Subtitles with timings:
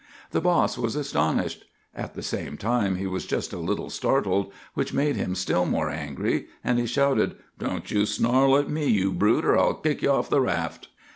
[0.31, 1.65] "The boss was astonished.
[1.93, 5.91] At the same time he was just a little startled, which made him still more
[5.91, 10.09] angry, and he shouted,— "'Don't you snarl at me, you brute, or I'll kick you
[10.09, 10.87] off o' the raft!